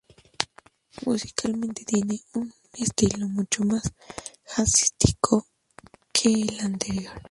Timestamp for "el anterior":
6.41-7.19